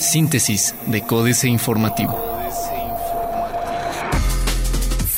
[0.00, 2.18] Síntesis de Códice Informativo.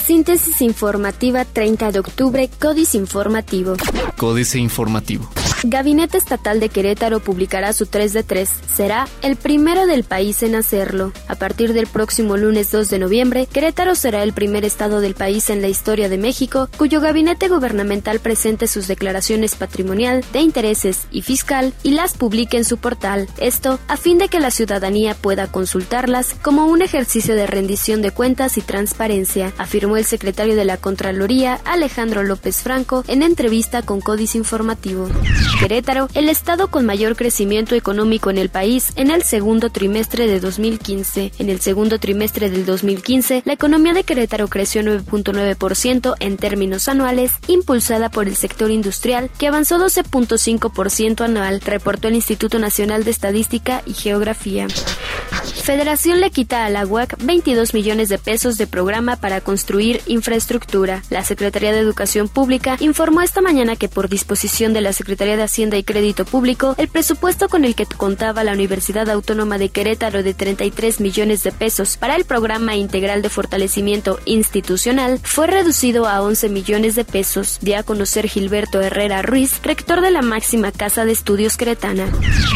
[0.07, 3.77] Síntesis informativa 30 de octubre, Códice Informativo.
[4.17, 5.29] Códice Informativo.
[5.63, 8.49] Gabinete Estatal de Querétaro publicará su 3 de 3.
[8.75, 11.13] Será el primero del país en hacerlo.
[11.29, 15.51] A partir del próximo lunes 2 de noviembre, Querétaro será el primer estado del país
[15.51, 21.21] en la historia de México cuyo gabinete gubernamental presente sus declaraciones patrimonial, de intereses y
[21.21, 23.29] fiscal y las publique en su portal.
[23.37, 28.13] Esto a fin de que la ciudadanía pueda consultarlas como un ejercicio de rendición de
[28.13, 34.01] cuentas y transparencia, afirmó el secretario de la Contraloría, Alejandro López Franco, en entrevista con
[34.01, 35.09] Códice Informativo.
[35.59, 40.41] Querétaro, el estado con mayor crecimiento económico en el país en el segundo trimestre de
[40.41, 41.33] 2015.
[41.39, 47.33] En el segundo trimestre del 2015, la economía de Querétaro creció 9.9% en términos anuales,
[47.47, 53.83] impulsada por el sector industrial, que avanzó 12.5% anual, reportó el Instituto Nacional de Estadística
[53.87, 54.69] y Geografía.
[55.63, 61.03] Federación le quita a la UAC 22 millones de pesos de programa para construir infraestructura.
[61.11, 65.40] La Secretaría de Educación Pública informó esta mañana que por disposición de la Secretaría de
[65.45, 70.23] Hacienda y Crédito Público, el presupuesto con el que contaba la Universidad Autónoma de Querétaro
[70.23, 76.23] de 33 millones de pesos para el programa integral de fortalecimiento institucional fue reducido a
[76.23, 81.05] 11 millones de pesos, dio a conocer Gilberto Herrera Ruiz, rector de la máxima casa
[81.05, 82.07] de estudios queretana.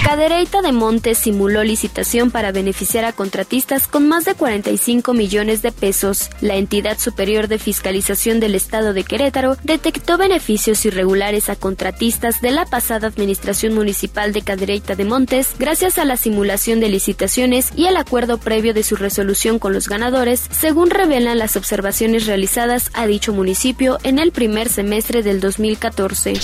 [0.05, 5.73] Cadereyta de Montes simuló licitación para beneficiar a contratistas con más de 45 millones de
[5.73, 6.31] pesos.
[6.41, 12.51] La entidad superior de fiscalización del Estado de Querétaro detectó beneficios irregulares a contratistas de
[12.51, 17.87] la pasada administración municipal de Cadereyta de Montes gracias a la simulación de licitaciones y
[17.87, 23.07] el acuerdo previo de su resolución con los ganadores, según revelan las observaciones realizadas a
[23.07, 26.35] dicho municipio en el primer semestre del 2014.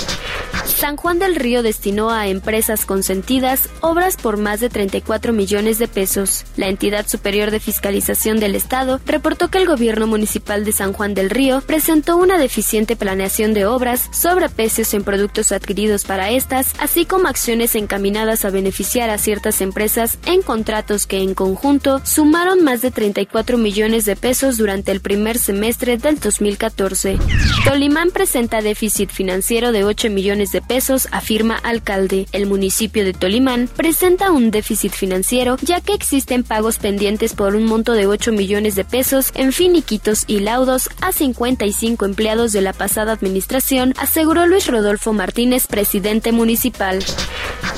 [0.67, 5.89] San Juan del Río destinó a empresas consentidas obras por más de 34 millones de
[5.89, 6.45] pesos.
[6.56, 11.14] La entidad superior de fiscalización del Estado reportó que el gobierno municipal de San Juan
[11.14, 17.07] del Río presentó una deficiente planeación de obras, sobreprecios en productos adquiridos para estas, así
[17.07, 22.83] como acciones encaminadas a beneficiar a ciertas empresas en contratos que en conjunto sumaron más
[22.83, 27.19] de 34 millones de pesos durante el primer semestre del 2014.
[27.64, 32.27] Tolimán presenta déficit financiero de 8 millones de pesos, afirma alcalde.
[32.33, 37.64] El municipio de Tolimán presenta un déficit financiero ya que existen pagos pendientes por un
[37.64, 42.75] monto de 8 millones de pesos en finiquitos y laudos a 55 empleados de la
[42.75, 46.98] pasada administración, aseguró Luis Rodolfo Martínez, presidente municipal.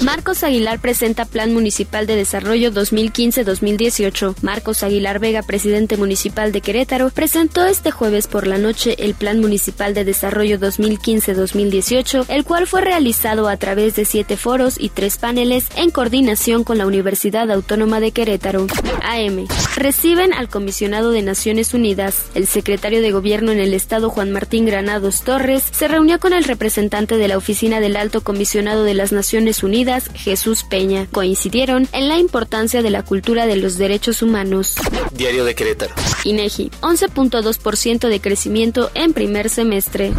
[0.01, 4.37] Marcos Aguilar presenta Plan Municipal de Desarrollo 2015-2018.
[4.43, 9.41] Marcos Aguilar Vega, presidente municipal de Querétaro, presentó este jueves por la noche el Plan
[9.41, 15.19] Municipal de Desarrollo 2015-2018, el cual fue realizado a través de siete foros y tres
[15.19, 18.67] paneles en coordinación con la Universidad Autónoma de Querétaro.
[19.03, 19.47] AM.
[19.75, 22.27] Reciben al comisionado de Naciones Unidas.
[22.35, 26.45] El secretario de Gobierno en el Estado, Juan Martín Granados Torres, se reunió con el
[26.45, 31.07] representante de la Oficina del Alto Comisionado de las Naciones Unidas, Jesús Peña.
[31.11, 34.77] Coincidieron en la importancia de la cultura de los derechos humanos.
[35.13, 35.95] Diario de Querétaro.
[36.25, 40.13] INEGI, 11.2% de crecimiento en primer semestre.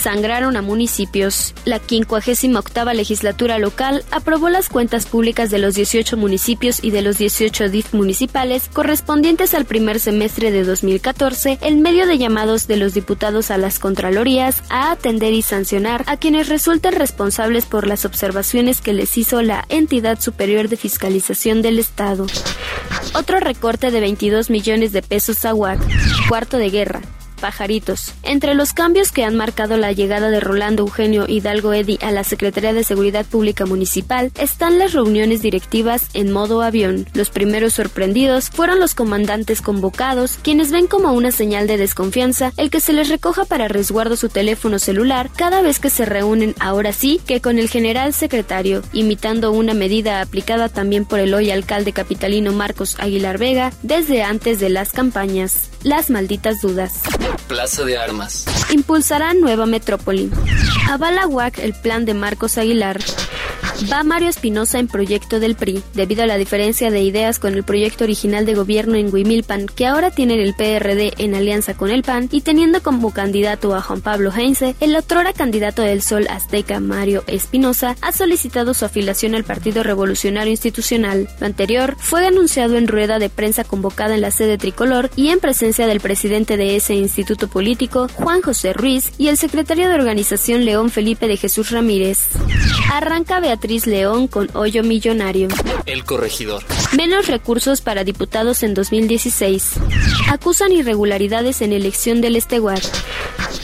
[0.00, 1.54] Sangraron a municipios.
[1.64, 7.18] La 58 legislatura local aprobó las cuentas públicas de los 18 municipios y de los
[7.18, 12.94] 18 DIF municipales correspondientes al primer semestre de 2014 en medio de llamados de los
[12.94, 18.80] diputados a las Contralorías a atender y sancionar a quienes resulten responsables por las observaciones
[18.80, 22.26] que les hizo la entidad superior de fiscalización del Estado.
[23.14, 25.80] Otro recorte de 22 millones de pesos a UAC.
[26.28, 27.02] Cuarto de guerra
[27.38, 28.12] pajaritos.
[28.22, 32.24] Entre los cambios que han marcado la llegada de Rolando Eugenio Hidalgo Eddy a la
[32.24, 37.06] Secretaría de Seguridad Pública Municipal están las reuniones directivas en modo avión.
[37.14, 42.70] Los primeros sorprendidos fueron los comandantes convocados, quienes ven como una señal de desconfianza el
[42.70, 46.92] que se les recoja para resguardo su teléfono celular cada vez que se reúnen ahora
[46.92, 51.92] sí que con el general secretario, imitando una medida aplicada también por el hoy alcalde
[51.92, 55.70] capitalino Marcos Aguilar Vega desde antes de las campañas.
[55.82, 57.02] Las malditas dudas.
[57.46, 58.44] Plaza de Armas.
[58.70, 60.30] Impulsará nueva metrópoli.
[60.88, 62.98] Avala UAC el plan de Marcos Aguilar.
[63.90, 67.62] Va Mario Espinosa en proyecto del PRI, debido a la diferencia de ideas con el
[67.62, 72.02] proyecto original de gobierno en Huimilpan, que ahora tiene el PRD en alianza con el
[72.02, 76.80] PAN, y teniendo como candidato a Juan Pablo Heinze, el otrora candidato del Sol Azteca,
[76.80, 81.28] Mario Espinosa, ha solicitado su afiliación al Partido Revolucionario Institucional.
[81.38, 85.38] Lo anterior fue denunciado en rueda de prensa convocada en la sede tricolor y en
[85.38, 90.64] presencia del presidente de ese instituto político, Juan José Ruiz, y el secretario de organización
[90.64, 92.18] León Felipe de Jesús Ramírez.
[92.92, 95.48] Arranca Beatriz Beatriz León con hoyo millonario.
[95.84, 96.64] El corregidor.
[96.96, 99.72] Menos recursos para diputados en 2016.
[100.30, 102.80] Acusan irregularidades en elección del Esteguar.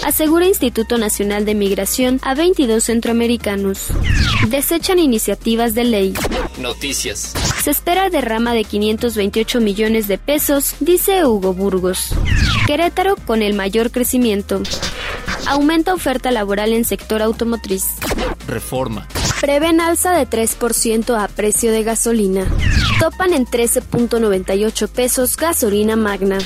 [0.05, 3.87] Asegura Instituto Nacional de Migración a 22 centroamericanos.
[4.49, 6.15] Desechan iniciativas de ley.
[6.59, 7.33] Noticias.
[7.63, 12.11] Se espera derrama de 528 millones de pesos, dice Hugo Burgos.
[12.67, 14.61] Querétaro con el mayor crecimiento.
[15.47, 17.87] Aumenta oferta laboral en sector automotriz.
[18.47, 19.09] Reforma.
[19.41, 22.47] Prevén alza de 3% a precio de gasolina.
[22.99, 26.39] Topan en 13.98 pesos gasolina magna.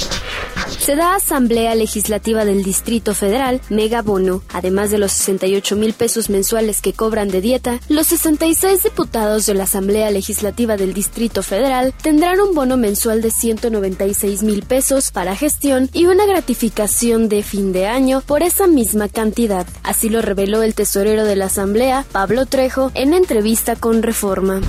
[0.88, 4.40] Se da Asamblea Legislativa del Distrito Federal, mega bono.
[4.54, 9.52] Además de los 68 mil pesos mensuales que cobran de dieta, los 66 diputados de
[9.52, 15.36] la Asamblea Legislativa del Distrito Federal tendrán un bono mensual de 196 mil pesos para
[15.36, 19.66] gestión y una gratificación de fin de año por esa misma cantidad.
[19.82, 24.62] Así lo reveló el tesorero de la Asamblea, Pablo Trejo, en entrevista con Reforma.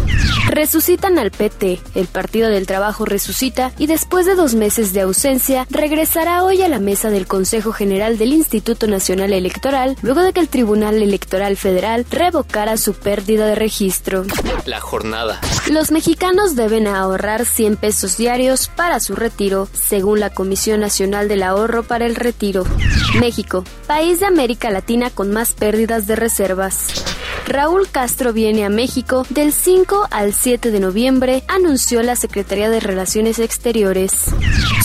[0.50, 1.80] Resucitan al PT.
[1.95, 5.65] El Partido del Trabajo resucita y después de dos meses de ausencia
[6.10, 10.40] regresará hoy a la mesa del Consejo General del Instituto Nacional Electoral luego de que
[10.40, 14.26] el Tribunal Electoral Federal revocara su pérdida de registro.
[14.66, 15.40] La jornada.
[15.70, 21.44] Los mexicanos deben ahorrar 100 pesos diarios para su retiro, según la Comisión Nacional del
[21.44, 22.64] Ahorro para el Retiro.
[23.20, 26.88] México, país de América Latina con más pérdidas de reservas.
[27.46, 32.80] Raúl Castro viene a México del 5 al 7 de noviembre, anunció la Secretaría de
[32.80, 34.26] Relaciones Exteriores.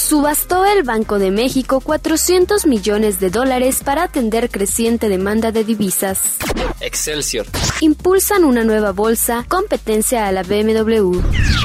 [0.05, 6.37] Subastó el Banco de México 400 millones de dólares para atender creciente demanda de divisas.
[6.81, 7.47] Excelsior.
[7.81, 11.21] Impulsan una nueva bolsa, competencia a la BMW.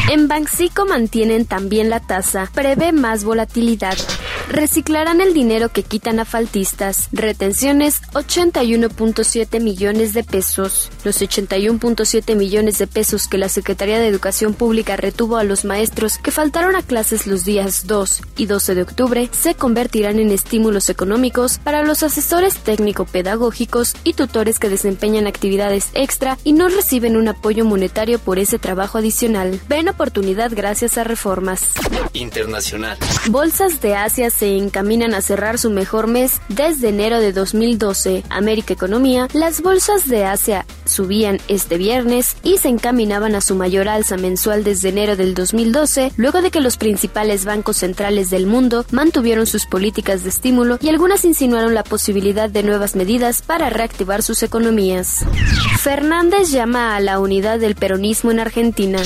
[0.10, 3.98] En Banxico mantienen también la tasa, prevé más volatilidad.
[4.48, 7.10] Reciclarán el dinero que quitan a faltistas.
[7.12, 10.90] Retenciones 81.7 millones de pesos.
[11.04, 16.18] Los 81.7 millones de pesos que la Secretaría de Educación Pública retuvo a los maestros
[16.18, 20.90] que faltaron a clases los días 2 y 12 de octubre se convertirán en estímulos
[20.90, 27.28] económicos para los asesores técnico-pedagógicos y tutores que desempeñan actividades extra y no reciben un
[27.28, 29.60] apoyo monetario por ese trabajo adicional.
[29.68, 31.64] Ven oportunidad gracias a reformas.
[32.14, 32.98] Internacional.
[33.30, 38.24] Bolsas de Asia se encaminan a cerrar su mejor mes desde enero de 2012.
[38.30, 43.88] América Economía, las bolsas de Asia subían este viernes y se encaminaban a su mayor
[43.88, 48.86] alza mensual desde enero del 2012, luego de que los principales bancos centrales del mundo
[48.92, 54.24] mantuvieron sus políticas de estímulo y algunas insinuaron la posibilidad de nuevas medidas para reactivar
[54.24, 55.26] sus economías.
[55.80, 59.00] Fernández llama a la unidad del peronismo en Argentina.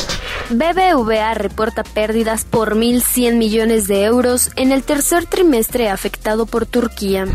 [0.50, 7.26] BBVA reporta pérdidas por 1.100 millones de euros en el tercer trimestre afectado por Turquía.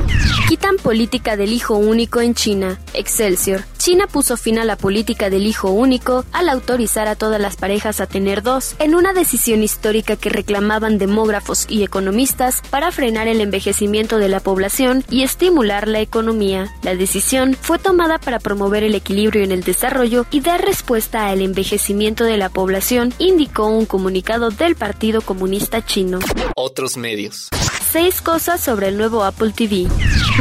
[0.48, 2.78] Quitan política del hijo único en China.
[2.94, 3.64] Excelsior.
[3.88, 8.02] China puso fin a la política del hijo único al autorizar a todas las parejas
[8.02, 13.40] a tener dos, en una decisión histórica que reclamaban demógrafos y economistas para frenar el
[13.40, 16.70] envejecimiento de la población y estimular la economía.
[16.82, 21.40] La decisión fue tomada para promover el equilibrio en el desarrollo y dar respuesta al
[21.40, 26.18] envejecimiento de la población, indicó un comunicado del Partido Comunista Chino.
[26.56, 27.48] Otros medios.
[27.90, 29.88] Seis cosas sobre el nuevo Apple TV.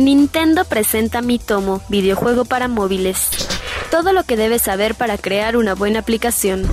[0.02, 3.30] Nintendo presenta Mi Tomo, videojuego para móviles.
[3.90, 6.68] Todo lo que debes saber para crear una buena aplicación.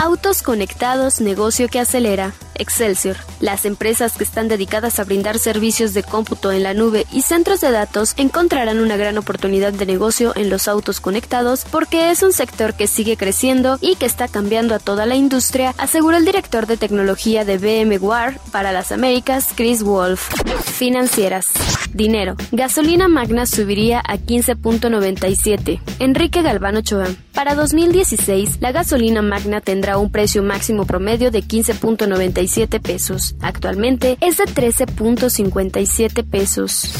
[0.00, 2.32] Autos conectados, negocio que acelera.
[2.54, 3.16] Excelsior.
[3.40, 7.60] Las empresas que están dedicadas a brindar servicios de cómputo en la nube y centros
[7.60, 12.32] de datos encontrarán una gran oportunidad de negocio en los autos conectados porque es un
[12.32, 16.66] sector que sigue creciendo y que está cambiando a toda la industria, aseguró el director
[16.66, 20.28] de tecnología de VMware para las Américas, Chris Wolf.
[20.64, 21.46] Financieras.
[21.92, 22.36] Dinero.
[22.52, 25.80] Gasolina magna subiría a 15.97.
[25.98, 27.06] Enrique Galván Ochoa.
[27.32, 33.34] Para 2016, la gasolina magna tendrá un precio máximo promedio de 15.97 pesos.
[33.40, 36.92] Actualmente es de 13.57 pesos.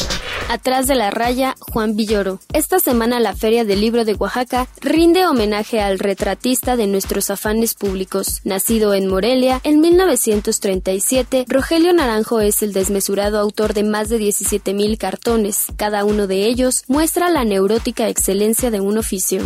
[0.51, 2.41] Atrás de la raya, Juan Villoro.
[2.53, 7.73] Esta semana la Feria del Libro de Oaxaca rinde homenaje al retratista de nuestros afanes
[7.75, 8.41] públicos.
[8.45, 14.99] Nacido en Morelia en 1937, Rogelio Naranjo es el desmesurado autor de más de 17.000
[14.99, 15.67] cartones.
[15.77, 19.43] Cada uno de ellos muestra la neurótica excelencia de un oficio.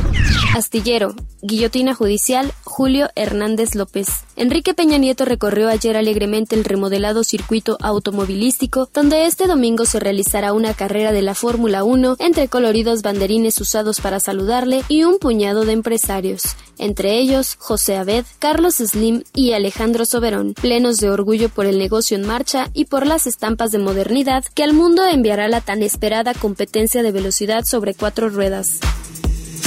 [0.57, 1.15] Astillero.
[1.45, 4.09] Guillotina Judicial, Julio Hernández López.
[4.37, 10.53] Enrique Peña Nieto recorrió ayer alegremente el remodelado circuito automovilístico, donde este domingo se realizará
[10.53, 15.65] una carrera de la Fórmula 1 entre coloridos banderines usados para saludarle y un puñado
[15.65, 21.67] de empresarios, entre ellos José Abed, Carlos Slim y Alejandro Soberón, plenos de orgullo por
[21.67, 25.61] el negocio en marcha y por las estampas de modernidad que al mundo enviará la
[25.61, 28.81] tan esperada competencia de velocidad sobre cuatro ruedas.